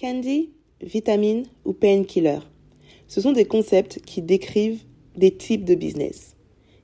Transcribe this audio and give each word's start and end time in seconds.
Candy, 0.00 0.48
vitamine 0.80 1.44
ou 1.66 1.74
painkiller 1.74 2.38
Ce 3.06 3.20
sont 3.20 3.32
des 3.32 3.44
concepts 3.44 4.00
qui 4.00 4.22
décrivent 4.22 4.82
des 5.14 5.36
types 5.36 5.66
de 5.66 5.74
business. 5.74 6.36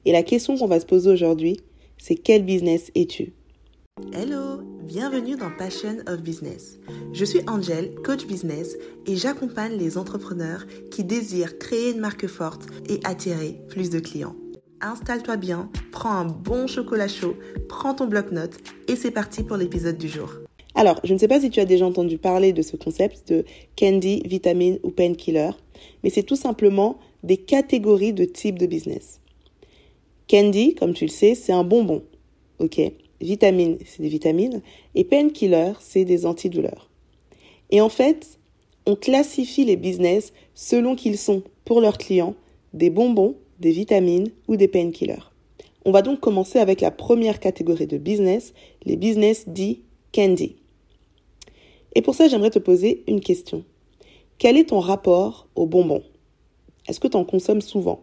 Et 0.05 0.13
la 0.13 0.23
question 0.23 0.59
qu'on 0.59 0.67
va 0.67 0.81
se 0.81 0.85
poser 0.85 1.11
aujourd'hui, 1.11 1.59
c'est 1.97 2.17
quel 2.17 2.45
business 2.45 2.91
es-tu? 2.95 3.33
Hello, 4.13 4.61
bienvenue 4.83 5.37
dans 5.37 5.51
Passion 5.51 5.97
of 6.07 6.21
Business. 6.21 6.79
Je 7.15 7.25
suis 7.25 7.41
Angel, 7.49 7.95
coach 8.05 8.27
business, 8.27 8.77
et 9.07 9.17
j'accompagne 9.17 9.79
les 9.79 9.97
entrepreneurs 9.97 10.67
qui 10.91 11.03
désirent 11.03 11.57
créer 11.57 11.93
une 11.93 12.01
marque 12.01 12.27
forte 12.27 12.67
et 12.87 13.01
attirer 13.05 13.59
plus 13.71 13.89
de 13.89 13.99
clients. 13.99 14.37
Installe-toi 14.83 15.39
bien, 15.39 15.71
prends 15.91 16.13
un 16.13 16.27
bon 16.27 16.67
chocolat 16.67 17.09
chaud, 17.09 17.37
prends 17.67 17.95
ton 17.95 18.09
bloc-notes 18.09 18.59
et 18.89 18.95
c'est 18.95 19.11
parti 19.11 19.43
pour 19.43 19.57
l'épisode 19.57 19.97
du 19.97 20.09
jour. 20.09 20.31
Alors, 20.79 21.01
je 21.05 21.15
ne 21.15 21.19
sais 21.19 21.27
pas 21.27 21.41
si 21.41 21.49
tu 21.49 21.59
as 21.59 21.65
déjà 21.65 21.87
entendu 21.87 22.19
parler 22.19 22.53
de 22.53 22.61
ce 22.61 22.77
concept 22.77 23.33
de 23.33 23.47
candy, 23.79 24.23
vitamine 24.27 24.79
ou 24.83 24.91
painkiller, 24.91 25.53
mais 26.05 26.11
c'est 26.11 26.23
tout 26.23 26.37
simplement 26.37 26.99
des 27.23 27.39
catégories 27.39 28.13
de 28.13 28.27
types 28.27 28.59
de 28.59 28.67
business. 28.67 29.21
Candy, 30.29 30.75
comme 30.75 30.93
tu 30.93 31.07
le 31.07 31.11
sais, 31.11 31.35
c'est 31.35 31.55
un 31.55 31.65
bonbon. 31.65 32.03
OK? 32.59 32.79
Vitamine, 33.23 33.79
c'est 33.87 34.03
des 34.03 34.11
vitamines. 34.11 34.61
Et 34.95 35.05
painkiller, 35.05 35.73
c'est 35.81 36.05
des 36.05 36.27
antidouleurs. 36.27 36.91
Et 37.71 37.81
en 37.81 37.89
fait, 37.89 38.39
on 38.85 38.97
classifie 38.97 39.65
les 39.65 39.77
business 39.77 40.35
selon 40.55 40.95
qu'ils 40.95 41.17
sont, 41.17 41.43
pour 41.65 41.81
leurs 41.81 41.97
clients, 41.97 42.35
des 42.75 42.91
bonbons, 42.91 43.37
des 43.61 43.71
vitamines 43.71 44.29
ou 44.47 44.57
des 44.57 44.69
painkillers. 44.69 45.25
On 45.87 45.91
va 45.91 46.03
donc 46.03 46.21
commencer 46.21 46.59
avec 46.59 46.83
la 46.83 46.91
première 46.91 47.41
catégorie 47.41 47.87
de 47.87 47.97
business, 47.97 48.53
les 48.85 48.97
business 48.97 49.49
dits 49.49 49.81
candy. 50.13 50.57
Et 51.97 52.03
pour 52.03 52.15
ça, 52.15 52.29
j'aimerais 52.29 52.51
te 52.51 52.59
poser 52.59 53.05
une 53.09 53.21
question. 53.21 53.65
Quel 54.37 54.59
est 54.59 54.69
ton 54.69 54.81
rapport 54.81 55.49
aux 55.55 55.65
bonbons 55.65 56.03
Est-ce 56.87 57.01
que 57.01 57.09
tu 57.09 57.17
en 57.17 57.25
consommes 57.25 57.63
souvent? 57.63 58.03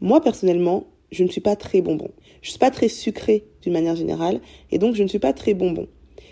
Moi, 0.00 0.20
personnellement, 0.20 0.84
je 1.10 1.24
ne 1.24 1.28
suis 1.28 1.40
pas 1.40 1.56
très 1.56 1.80
bonbon. 1.80 2.08
Je 2.40 2.46
ne 2.46 2.50
suis 2.50 2.60
pas 2.60 2.70
très 2.70 2.86
sucré 2.86 3.42
d'une 3.62 3.72
manière 3.72 3.96
générale, 3.96 4.40
et 4.70 4.78
donc 4.78 4.94
je 4.94 5.02
ne 5.02 5.08
suis 5.08 5.18
pas 5.18 5.32
très 5.32 5.54
bonbon. 5.54 5.88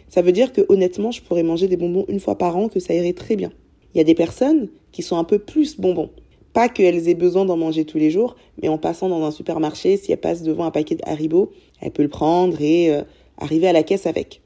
Ça 0.09 0.23
veut 0.23 0.31
dire 0.31 0.53
que 0.53 0.65
honnêtement, 0.69 1.11
je 1.11 1.21
pourrais 1.21 1.43
manger 1.43 1.67
des 1.67 1.77
bonbons 1.77 2.05
une 2.07 2.21
fois 2.21 2.39
par 2.39 2.57
an, 2.57 2.69
que 2.69 2.79
ça 2.79 2.95
irait 2.95 3.13
très 3.13 3.35
bien. 3.35 3.51
Il 3.93 3.99
y 3.99 4.01
a 4.01 4.05
des 4.05 4.15
personnes 4.15 4.69
qui 4.93 5.03
sont 5.03 5.17
un 5.17 5.25
peu 5.25 5.41
plus 5.41 5.81
bonbons. 5.81 6.11
Pas 6.53 6.69
qu'elles 6.69 7.09
aient 7.09 7.15
besoin 7.15 7.45
d'en 7.45 7.57
manger 7.57 7.85
tous 7.85 7.99
les 7.99 8.13
jours, 8.13 8.37
mais 8.63 8.69
en 8.69 8.79
passant 8.79 9.09
dans 9.09 9.25
un 9.25 9.33
supermarché, 9.33 9.97
si 9.97 10.13
elle 10.13 10.21
passe 10.21 10.45
devant 10.45 10.63
un 10.63 10.71
paquet 10.71 10.95
de 10.95 11.03
Haribo, 11.07 11.51
elle 11.81 11.91
peut 11.91 12.05
le 12.05 12.09
prendre 12.09 12.61
et 12.63 12.95
euh, 12.95 13.03
arriver 13.37 13.67
à 13.67 13.73
la 13.73 13.83
caisse 13.83 14.07
avec. 14.07 14.43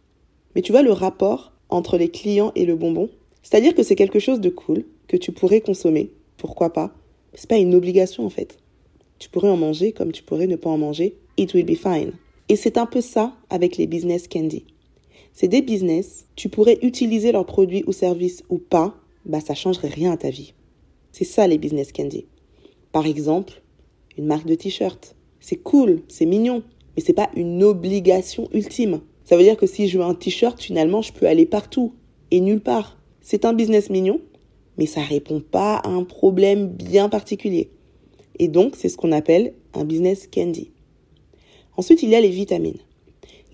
Mais 0.54 0.62
tu 0.62 0.72
vois 0.72 0.80
le 0.80 0.92
rapport 0.92 1.53
entre 1.74 1.98
les 1.98 2.08
clients 2.08 2.52
et 2.54 2.66
le 2.66 2.76
bonbon. 2.76 3.10
C'est-à-dire 3.42 3.74
que 3.74 3.82
c'est 3.82 3.96
quelque 3.96 4.18
chose 4.18 4.40
de 4.40 4.48
cool 4.48 4.84
que 5.08 5.16
tu 5.16 5.32
pourrais 5.32 5.60
consommer. 5.60 6.10
Pourquoi 6.36 6.72
pas? 6.72 6.94
C'est 7.34 7.50
pas 7.50 7.58
une 7.58 7.74
obligation 7.74 8.24
en 8.24 8.30
fait. 8.30 8.58
Tu 9.18 9.28
pourrais 9.28 9.50
en 9.50 9.56
manger 9.56 9.92
comme 9.92 10.12
tu 10.12 10.22
pourrais 10.22 10.46
ne 10.46 10.56
pas 10.56 10.70
en 10.70 10.78
manger. 10.78 11.16
It 11.36 11.52
will 11.52 11.66
be 11.66 11.76
fine. 11.76 12.12
Et 12.48 12.56
c'est 12.56 12.78
un 12.78 12.86
peu 12.86 13.00
ça 13.00 13.34
avec 13.50 13.76
les 13.76 13.86
business 13.86 14.28
candy. 14.28 14.64
C'est 15.32 15.48
des 15.48 15.62
business, 15.62 16.26
tu 16.36 16.48
pourrais 16.48 16.78
utiliser 16.82 17.32
leurs 17.32 17.46
produits 17.46 17.82
ou 17.88 17.92
services 17.92 18.44
ou 18.50 18.58
pas, 18.58 18.94
bah 19.26 19.40
ça 19.40 19.54
changerait 19.54 19.88
rien 19.88 20.12
à 20.12 20.16
ta 20.16 20.30
vie. 20.30 20.54
C'est 21.10 21.24
ça 21.24 21.48
les 21.48 21.58
business 21.58 21.90
candy. 21.90 22.26
Par 22.92 23.06
exemple, 23.06 23.62
une 24.16 24.26
marque 24.26 24.46
de 24.46 24.54
t-shirt. 24.54 25.16
C'est 25.40 25.56
cool, 25.56 26.02
c'est 26.06 26.26
mignon, 26.26 26.62
mais 26.96 27.02
c'est 27.02 27.14
pas 27.14 27.30
une 27.34 27.64
obligation 27.64 28.48
ultime. 28.52 29.00
Ça 29.34 29.38
veut 29.38 29.42
dire 29.42 29.56
que 29.56 29.66
si 29.66 29.88
je 29.88 29.98
veux 29.98 30.04
un 30.04 30.14
t-shirt, 30.14 30.62
finalement, 30.62 31.02
je 31.02 31.12
peux 31.12 31.26
aller 31.26 31.44
partout 31.44 31.92
et 32.30 32.38
nulle 32.38 32.60
part. 32.60 32.96
C'est 33.20 33.44
un 33.44 33.52
business 33.52 33.90
mignon, 33.90 34.20
mais 34.78 34.86
ça 34.86 35.00
répond 35.00 35.40
pas 35.40 35.74
à 35.74 35.88
un 35.88 36.04
problème 36.04 36.68
bien 36.68 37.08
particulier. 37.08 37.68
Et 38.38 38.46
donc, 38.46 38.76
c'est 38.76 38.88
ce 38.88 38.96
qu'on 38.96 39.10
appelle 39.10 39.54
un 39.72 39.82
business 39.82 40.28
candy. 40.32 40.70
Ensuite, 41.76 42.04
il 42.04 42.10
y 42.10 42.14
a 42.14 42.20
les 42.20 42.28
vitamines. 42.28 42.78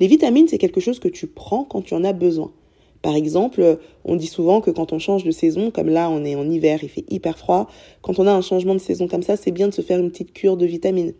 Les 0.00 0.06
vitamines, 0.06 0.48
c'est 0.48 0.58
quelque 0.58 0.80
chose 0.80 0.98
que 0.98 1.08
tu 1.08 1.26
prends 1.26 1.64
quand 1.64 1.80
tu 1.80 1.94
en 1.94 2.04
as 2.04 2.12
besoin. 2.12 2.52
Par 3.00 3.14
exemple, 3.14 3.78
on 4.04 4.16
dit 4.16 4.26
souvent 4.26 4.60
que 4.60 4.70
quand 4.70 4.92
on 4.92 4.98
change 4.98 5.24
de 5.24 5.30
saison, 5.30 5.70
comme 5.70 5.88
là 5.88 6.10
on 6.10 6.26
est 6.26 6.34
en 6.34 6.50
hiver, 6.50 6.80
il 6.82 6.90
fait 6.90 7.06
hyper 7.08 7.38
froid, 7.38 7.70
quand 8.02 8.18
on 8.18 8.26
a 8.26 8.32
un 8.34 8.42
changement 8.42 8.74
de 8.74 8.80
saison 8.80 9.08
comme 9.08 9.22
ça, 9.22 9.38
c'est 9.38 9.50
bien 9.50 9.68
de 9.68 9.72
se 9.72 9.80
faire 9.80 9.98
une 9.98 10.10
petite 10.10 10.34
cure 10.34 10.58
de 10.58 10.66
vitamines. 10.66 11.14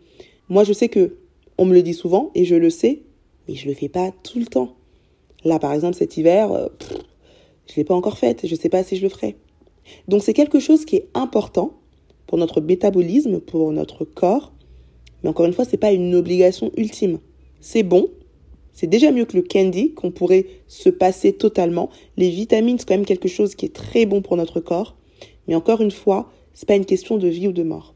Moi, 0.49 0.65
je 0.65 0.73
sais 0.73 0.87
que 0.87 1.15
on 1.57 1.65
me 1.65 1.73
le 1.73 1.81
dit 1.81 1.95
souvent 1.95 2.29
et 2.35 2.45
je 2.45 2.53
le 2.53 2.69
sais, 2.69 3.01
mais 3.47 3.55
je 3.55 3.67
le 3.67 3.73
fais 3.73 3.89
pas 3.89 4.11
tout 4.23 4.39
le 4.39 4.45
temps. 4.45 4.75
Là, 5.43 5.59
par 5.59 5.73
exemple, 5.73 5.95
cet 5.95 6.17
hiver, 6.17 6.51
euh, 6.51 6.67
je 7.67 7.75
l'ai 7.75 7.83
pas 7.83 7.95
encore 7.95 8.17
faite, 8.17 8.45
je 8.45 8.55
sais 8.55 8.69
pas 8.69 8.83
si 8.83 8.95
je 8.95 9.01
le 9.01 9.09
ferai. 9.09 9.35
Donc 10.07 10.23
c'est 10.23 10.33
quelque 10.33 10.59
chose 10.59 10.85
qui 10.85 10.97
est 10.97 11.07
important 11.13 11.73
pour 12.27 12.37
notre 12.37 12.61
métabolisme, 12.61 13.39
pour 13.39 13.71
notre 13.71 14.05
corps, 14.05 14.53
mais 15.23 15.29
encore 15.29 15.45
une 15.45 15.53
fois, 15.53 15.65
c'est 15.65 15.77
pas 15.77 15.91
une 15.91 16.15
obligation 16.15 16.71
ultime. 16.77 17.19
C'est 17.59 17.83
bon, 17.83 18.09
c'est 18.73 18.87
déjà 18.87 19.11
mieux 19.11 19.25
que 19.25 19.35
le 19.35 19.43
candy 19.43 19.93
qu'on 19.93 20.11
pourrait 20.11 20.45
se 20.67 20.89
passer 20.89 21.33
totalement. 21.33 21.89
Les 22.17 22.29
vitamines, 22.29 22.79
c'est 22.79 22.87
quand 22.87 22.95
même 22.95 23.05
quelque 23.05 23.27
chose 23.27 23.55
qui 23.55 23.65
est 23.65 23.73
très 23.73 24.05
bon 24.05 24.21
pour 24.21 24.37
notre 24.37 24.59
corps, 24.59 24.95
mais 25.47 25.55
encore 25.55 25.81
une 25.81 25.91
fois, 25.91 26.31
c'est 26.53 26.67
pas 26.67 26.75
une 26.75 26.85
question 26.85 27.17
de 27.17 27.27
vie 27.27 27.47
ou 27.47 27.51
de 27.51 27.63
mort. 27.63 27.95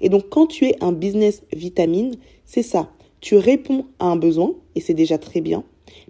Et 0.00 0.08
donc 0.08 0.28
quand 0.28 0.46
tu 0.46 0.66
es 0.66 0.76
un 0.80 0.92
business 0.92 1.42
vitamine, 1.52 2.16
c'est 2.44 2.62
ça 2.62 2.90
tu 3.20 3.36
réponds 3.36 3.86
à 3.98 4.06
un 4.06 4.16
besoin 4.16 4.54
et 4.74 4.80
c'est 4.80 4.94
déjà 4.94 5.18
très 5.18 5.40
bien. 5.40 5.64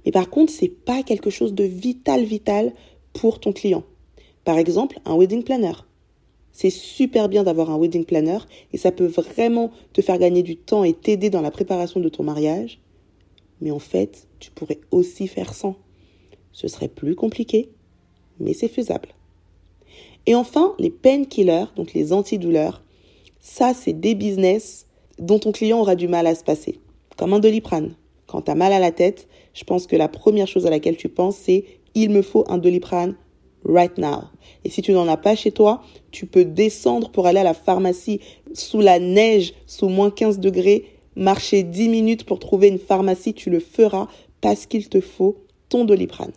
Mais 0.04 0.12
par 0.12 0.28
contre, 0.30 0.52
c'est 0.52 0.68
pas 0.68 1.02
quelque 1.02 1.30
chose 1.30 1.54
de 1.54 1.64
vital 1.64 2.24
vital 2.24 2.72
pour 3.12 3.40
ton 3.40 3.52
client. 3.52 3.84
Par 4.44 4.58
exemple, 4.58 5.00
un 5.04 5.16
wedding 5.16 5.42
planner. 5.42 5.72
C'est 6.52 6.70
super 6.70 7.28
bien 7.28 7.44
d'avoir 7.44 7.70
un 7.70 7.78
wedding 7.78 8.04
planner 8.04 8.38
et 8.72 8.78
ça 8.78 8.90
peut 8.90 9.06
vraiment 9.06 9.70
te 9.92 10.02
faire 10.02 10.18
gagner 10.18 10.42
du 10.42 10.56
temps 10.56 10.84
et 10.84 10.92
t'aider 10.92 11.30
dans 11.30 11.40
la 11.40 11.50
préparation 11.50 12.00
de 12.00 12.08
ton 12.08 12.24
mariage. 12.24 12.80
Mais 13.60 13.70
en 13.70 13.78
fait, 13.78 14.26
tu 14.38 14.50
pourrais 14.50 14.80
aussi 14.90 15.28
faire 15.28 15.54
sans. 15.54 15.76
Ce 16.52 16.68
serait 16.68 16.88
plus 16.88 17.14
compliqué, 17.14 17.68
mais 18.40 18.54
c'est 18.54 18.68
faisable. 18.68 19.10
Et 20.26 20.34
enfin, 20.34 20.74
les 20.78 20.90
painkillers, 20.90 21.66
donc 21.76 21.94
les 21.94 22.12
antidouleurs, 22.12 22.82
ça 23.40 23.72
c'est 23.74 23.92
des 23.92 24.14
business 24.14 24.86
dont 25.18 25.38
ton 25.38 25.52
client 25.52 25.80
aura 25.80 25.94
du 25.94 26.08
mal 26.08 26.26
à 26.26 26.34
se 26.34 26.44
passer 26.44 26.80
comme 27.18 27.34
un 27.34 27.40
doliprane. 27.40 27.94
Quand 28.26 28.42
tu 28.42 28.50
as 28.50 28.54
mal 28.54 28.72
à 28.72 28.78
la 28.78 28.92
tête, 28.92 29.28
je 29.52 29.64
pense 29.64 29.86
que 29.86 29.96
la 29.96 30.08
première 30.08 30.46
chose 30.46 30.66
à 30.66 30.70
laquelle 30.70 30.96
tu 30.96 31.08
penses, 31.08 31.36
c'est 31.36 31.64
il 31.94 32.10
me 32.10 32.22
faut 32.22 32.44
un 32.48 32.58
doliprane 32.58 33.16
right 33.64 33.98
now. 33.98 34.22
Et 34.64 34.70
si 34.70 34.82
tu 34.82 34.92
n'en 34.92 35.08
as 35.08 35.16
pas 35.16 35.34
chez 35.34 35.50
toi, 35.50 35.82
tu 36.10 36.26
peux 36.26 36.44
descendre 36.44 37.10
pour 37.10 37.26
aller 37.26 37.40
à 37.40 37.44
la 37.44 37.54
pharmacie 37.54 38.20
sous 38.54 38.80
la 38.80 39.00
neige, 39.00 39.52
sous 39.66 39.88
moins 39.88 40.10
15 40.10 40.38
degrés, 40.38 40.84
marcher 41.16 41.64
10 41.64 41.88
minutes 41.88 42.24
pour 42.24 42.38
trouver 42.38 42.68
une 42.68 42.78
pharmacie, 42.78 43.34
tu 43.34 43.50
le 43.50 43.60
feras 43.60 44.06
parce 44.40 44.66
qu'il 44.66 44.88
te 44.88 45.00
faut 45.00 45.38
ton 45.68 45.84
doliprane. 45.84 46.32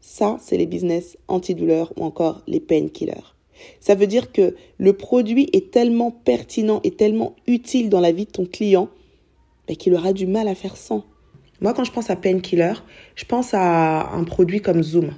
Ça, 0.00 0.38
c'est 0.40 0.56
les 0.56 0.66
business 0.66 1.18
antidouleurs 1.26 1.92
ou 1.96 2.04
encore 2.04 2.42
les 2.46 2.60
painkillers. 2.60 3.34
Ça 3.80 3.94
veut 3.94 4.06
dire 4.06 4.32
que 4.32 4.54
le 4.78 4.92
produit 4.92 5.48
est 5.52 5.70
tellement 5.72 6.10
pertinent 6.10 6.80
et 6.84 6.92
tellement 6.92 7.34
utile 7.46 7.88
dans 7.88 8.00
la 8.00 8.12
vie 8.12 8.26
de 8.26 8.30
ton 8.30 8.46
client 8.46 8.88
qu'il 9.72 9.94
aura 9.94 10.12
du 10.12 10.26
mal 10.26 10.48
à 10.48 10.54
faire 10.54 10.76
sans. 10.76 11.04
Moi, 11.60 11.72
quand 11.72 11.84
je 11.84 11.92
pense 11.92 12.10
à 12.10 12.16
Painkiller, 12.16 12.74
je 13.14 13.24
pense 13.24 13.54
à 13.54 14.10
un 14.12 14.24
produit 14.24 14.60
comme 14.60 14.82
Zoom. 14.82 15.12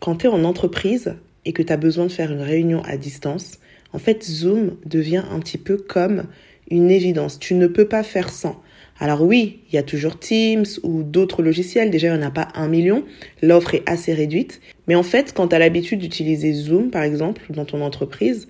Quand 0.00 0.16
tu 0.16 0.26
es 0.26 0.28
en 0.28 0.44
entreprise 0.44 1.16
et 1.44 1.52
que 1.52 1.62
tu 1.62 1.72
as 1.72 1.76
besoin 1.76 2.06
de 2.06 2.12
faire 2.12 2.32
une 2.32 2.40
réunion 2.40 2.82
à 2.84 2.96
distance, 2.96 3.58
en 3.92 3.98
fait, 3.98 4.24
Zoom 4.24 4.76
devient 4.84 5.22
un 5.30 5.38
petit 5.40 5.58
peu 5.58 5.76
comme 5.76 6.24
une 6.70 6.90
évidence. 6.90 7.38
Tu 7.38 7.54
ne 7.54 7.66
peux 7.66 7.86
pas 7.86 8.02
faire 8.02 8.30
sans. 8.30 8.60
Alors 8.98 9.22
oui, 9.22 9.60
il 9.68 9.74
y 9.74 9.78
a 9.78 9.82
toujours 9.82 10.18
Teams 10.18 10.64
ou 10.82 11.02
d'autres 11.02 11.42
logiciels. 11.42 11.90
Déjà, 11.90 12.08
il 12.08 12.18
n'y 12.18 12.24
en 12.24 12.26
a 12.26 12.30
pas 12.30 12.48
un 12.54 12.68
million. 12.68 13.04
L'offre 13.42 13.74
est 13.74 13.82
assez 13.86 14.14
réduite. 14.14 14.60
Mais 14.88 14.94
en 14.94 15.02
fait, 15.02 15.32
quand 15.34 15.48
tu 15.48 15.54
as 15.54 15.58
l'habitude 15.58 16.00
d'utiliser 16.00 16.52
Zoom, 16.52 16.90
par 16.90 17.02
exemple, 17.02 17.42
dans 17.50 17.64
ton 17.64 17.82
entreprise, 17.82 18.48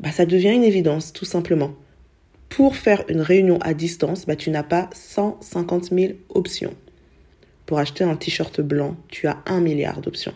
bah, 0.00 0.10
ça 0.10 0.26
devient 0.26 0.52
une 0.52 0.64
évidence, 0.64 1.12
tout 1.12 1.24
simplement 1.24 1.74
pour 2.54 2.76
faire 2.76 3.02
une 3.08 3.20
réunion 3.20 3.58
à 3.62 3.74
distance, 3.74 4.26
bah, 4.26 4.36
tu 4.36 4.48
n'as 4.50 4.62
pas 4.62 4.88
150 4.94 5.90
000 5.90 6.12
options. 6.28 6.72
Pour 7.66 7.80
acheter 7.80 8.04
un 8.04 8.14
t-shirt 8.14 8.60
blanc, 8.60 8.94
tu 9.08 9.26
as 9.26 9.38
un 9.46 9.60
milliard 9.60 10.00
d'options. 10.00 10.34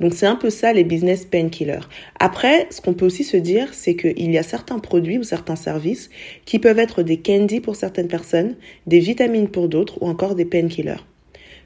Donc 0.00 0.14
c'est 0.14 0.26
un 0.26 0.34
peu 0.34 0.50
ça 0.50 0.72
les 0.72 0.82
business 0.82 1.24
painkillers. 1.24 1.86
Après, 2.18 2.66
ce 2.70 2.80
qu'on 2.80 2.94
peut 2.94 3.06
aussi 3.06 3.22
se 3.22 3.36
dire, 3.36 3.72
c'est 3.72 3.94
qu'il 3.94 4.32
y 4.32 4.36
a 4.36 4.42
certains 4.42 4.80
produits 4.80 5.16
ou 5.16 5.22
certains 5.22 5.54
services 5.54 6.10
qui 6.44 6.58
peuvent 6.58 6.80
être 6.80 7.04
des 7.04 7.18
candy 7.18 7.60
pour 7.60 7.76
certaines 7.76 8.08
personnes, 8.08 8.56
des 8.88 8.98
vitamines 8.98 9.48
pour 9.48 9.68
d'autres 9.68 10.02
ou 10.02 10.08
encore 10.08 10.34
des 10.34 10.44
painkillers. 10.44 11.04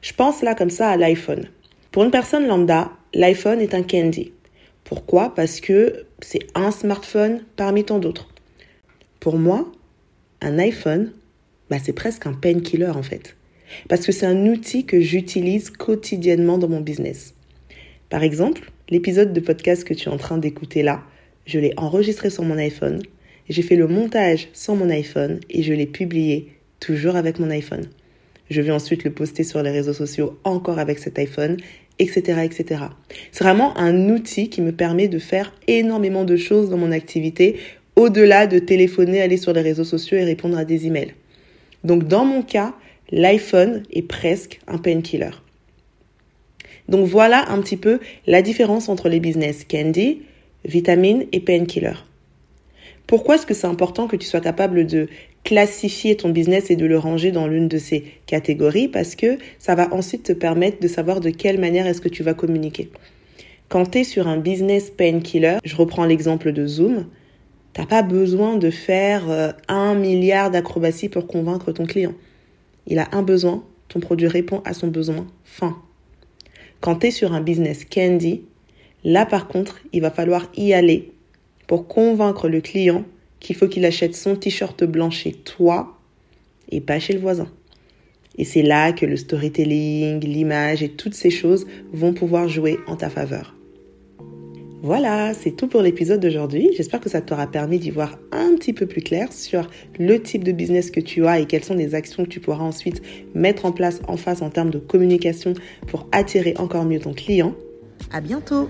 Je 0.03 0.12
pense 0.12 0.43
là 0.43 0.55
comme 0.55 0.69
ça 0.69 0.91
à 0.91 0.99
l'iPhone. 0.99 1.49
Pour 1.93 2.05
une 2.05 2.11
personne 2.11 2.47
lambda, 2.47 2.91
l'iPhone 3.14 3.62
est 3.62 3.73
un 3.73 3.82
candy. 3.82 4.32
Pourquoi? 4.85 5.35
Parce 5.35 5.62
que 5.62 6.05
c'est 6.20 6.47
un 6.55 6.70
smartphone 6.70 7.41
parmi 7.56 7.85
tant 7.85 7.99
d'autres. 7.99 8.29
Pour 9.20 9.38
moi, 9.38 9.70
un 10.40 10.58
iPhone, 10.58 11.12
bah, 11.70 11.78
c'est 11.82 11.92
presque 11.92 12.26
un 12.26 12.32
painkiller 12.32 12.90
en 12.90 13.02
fait. 13.02 13.36
Parce 13.88 14.06
que 14.06 14.12
c'est 14.12 14.26
un 14.26 14.46
outil 14.46 14.84
que 14.84 15.00
j'utilise 15.00 15.70
quotidiennement 15.70 16.58
dans 16.58 16.68
mon 16.68 16.80
business. 16.80 17.34
Par 18.08 18.22
exemple, 18.22 18.70
l'épisode 18.88 19.32
de 19.32 19.40
podcast 19.40 19.84
que 19.84 19.94
tu 19.94 20.08
es 20.08 20.12
en 20.12 20.16
train 20.16 20.38
d'écouter 20.38 20.82
là, 20.82 21.02
je 21.44 21.58
l'ai 21.58 21.72
enregistré 21.76 22.30
sur 22.30 22.44
mon 22.44 22.56
iPhone, 22.58 23.02
j'ai 23.48 23.62
fait 23.62 23.76
le 23.76 23.86
montage 23.86 24.48
sur 24.52 24.74
mon 24.74 24.90
iPhone 24.90 25.40
et 25.50 25.62
je 25.62 25.72
l'ai 25.72 25.86
publié 25.86 26.52
toujours 26.80 27.16
avec 27.16 27.38
mon 27.38 27.50
iPhone. 27.50 27.86
Je 28.50 28.60
vais 28.60 28.70
ensuite 28.70 29.04
le 29.04 29.12
poster 29.12 29.44
sur 29.44 29.62
les 29.62 29.70
réseaux 29.70 29.92
sociaux 29.92 30.38
encore 30.44 30.78
avec 30.78 30.98
cet 30.98 31.19
iPhone, 31.19 31.56
etc., 31.98 32.42
etc. 32.44 32.84
C'est 33.32 33.44
vraiment 33.44 33.76
un 33.76 34.08
outil 34.10 34.50
qui 34.50 34.62
me 34.62 34.72
permet 34.72 35.08
de 35.08 35.19
faire 35.19 35.52
énormément 35.66 36.24
de 36.24 36.36
choses 36.36 36.70
dans 36.70 36.76
mon 36.76 36.92
activité, 36.92 37.56
au-delà 37.96 38.46
de 38.46 38.58
téléphoner, 38.58 39.20
aller 39.20 39.38
sur 39.38 39.52
les 39.52 39.62
réseaux 39.62 39.84
sociaux 39.84 40.19
et 40.19 40.25
répondre 40.25 40.56
à 40.56 40.64
des 40.64 40.87
emails. 40.87 41.14
Donc 41.82 42.06
dans 42.06 42.25
mon 42.25 42.43
cas, 42.43 42.75
l'iPhone 43.10 43.82
est 43.93 44.02
presque 44.02 44.60
un 44.66 44.78
painkiller. 44.78 45.31
Donc 46.88 47.06
voilà 47.06 47.50
un 47.50 47.60
petit 47.60 47.76
peu 47.76 47.98
la 48.26 48.43
différence 48.43 48.88
entre 48.88 49.08
les 49.08 49.19
business 49.19 49.64
candy, 49.64 50.22
vitamine 50.64 51.26
et 51.32 51.40
painkiller. 51.40 51.94
Pourquoi 53.06 53.37
est-ce 53.37 53.46
que 53.46 53.54
c'est 53.54 53.66
important 53.66 54.08
que 54.08 54.16
tu 54.16 54.26
sois 54.26 54.40
capable 54.40 54.87
de 54.87 55.08
classifier 55.44 56.16
ton 56.16 56.31
business 56.31 56.70
et 56.70 56.76
de 56.76 56.87
le 56.87 56.98
ranger 56.98 57.31
dans 57.31 57.46
l'une 57.46 57.69
de 57.69 57.78
ces 57.78 58.04
catégories? 58.26 58.88
Parce 58.88 59.14
que 59.14 59.38
ça 59.58 59.76
va 59.76 59.93
ensuite 59.94 60.25
te 60.25 60.32
permettre 60.32 60.81
de 60.81 60.88
savoir 60.88 61.20
de 61.20 61.31
quelle 61.31 61.60
manière 61.60 61.87
est-ce 61.87 62.00
que 62.00 62.08
tu 62.08 62.25
vas 62.25 62.34
communiquer. 62.34 62.90
Quand 63.69 63.93
tu 63.93 63.98
es 63.98 64.04
sur 64.04 64.26
un 64.26 64.38
business 64.38 64.90
painkiller, 64.90 65.58
je 65.64 65.76
reprends 65.76 66.04
l'exemple 66.04 66.52
de 66.52 66.66
Zoom, 66.66 67.06
t'as 67.76 67.84
pas 67.84 68.00
besoin 68.00 68.56
de 68.56 68.70
faire 68.70 69.28
euh, 69.28 69.52
un 69.69 69.94
milliard 69.94 70.50
d'acrobaties 70.50 71.11
pour 71.11 71.26
convaincre 71.26 71.73
ton 71.73 71.84
client. 71.84 72.14
Il 72.87 72.99
a 72.99 73.06
un 73.12 73.20
besoin, 73.20 73.64
ton 73.88 74.00
produit 74.00 74.28
répond 74.28 74.62
à 74.64 74.73
son 74.73 74.88
besoin, 74.88 75.26
fin. 75.44 75.76
Quand 76.81 76.96
tu 76.96 77.11
sur 77.11 77.34
un 77.34 77.43
business 77.43 77.84
candy, 77.84 78.44
là 79.05 79.26
par 79.26 79.46
contre, 79.46 79.82
il 79.93 80.00
va 80.00 80.11
falloir 80.11 80.50
y 80.56 80.73
aller 80.73 81.12
pour 81.67 81.87
convaincre 81.87 82.49
le 82.49 82.62
client 82.62 83.05
qu'il 83.40 83.56
faut 83.56 83.69
qu'il 83.69 83.84
achète 83.84 84.17
son 84.17 84.37
t-shirt 84.37 84.82
blanc 84.84 85.11
chez 85.11 85.32
toi 85.32 85.99
et 86.70 86.81
pas 86.81 86.99
chez 86.99 87.12
le 87.12 87.20
voisin. 87.20 87.49
Et 88.38 88.44
c'est 88.44 88.62
là 88.62 88.93
que 88.93 89.05
le 89.05 89.19
storytelling, 89.19 90.20
l'image 90.20 90.82
et 90.82 90.88
toutes 90.88 91.14
ces 91.14 91.31
choses 91.31 91.67
vont 91.93 92.14
pouvoir 92.14 92.49
jouer 92.49 92.79
en 92.87 92.96
ta 92.96 93.11
faveur. 93.11 93.56
Voilà, 94.82 95.32
c'est 95.32 95.52
tout 95.52 95.69
pour 95.69 95.81
l'épisode 95.81 96.20
d'aujourd'hui. 96.20 96.70
J'espère 96.76 97.00
que 97.00 97.08
ça 97.08 97.20
t'aura 97.20 97.46
permis 97.46 97.78
d'y 97.78 97.90
voir 97.90 98.19
un 98.31 98.55
petit 98.56 98.73
peu 98.73 98.87
plus 98.87 99.00
clair 99.00 99.32
sur 99.32 99.69
le 99.99 100.20
type 100.20 100.44
de 100.44 100.52
business 100.52 100.90
que 100.90 101.00
tu 101.00 101.26
as 101.26 101.40
et 101.40 101.46
quelles 101.46 101.64
sont 101.64 101.75
les 101.75 101.94
actions 101.94 102.25
que 102.25 102.28
tu 102.28 102.40
pourras 102.40 102.62
ensuite 102.62 103.02
mettre 103.34 103.64
en 103.64 103.73
place 103.73 104.00
en 104.06 104.17
face 104.17 104.43
en 104.43 104.50
termes 104.50 104.70
de 104.70 104.78
communication 104.78 105.55
pour 105.87 106.06
attirer 106.12 106.55
encore 106.58 106.84
mieux 106.84 107.00
ton 107.00 107.14
client. 107.14 107.55
À 108.12 108.20
bientôt! 108.20 108.69